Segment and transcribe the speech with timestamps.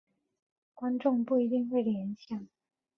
[0.73, 2.47] 观众不一定会联想。